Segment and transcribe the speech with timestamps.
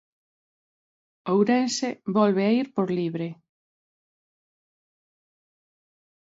[1.33, 3.29] Ourense volve a ir por libre.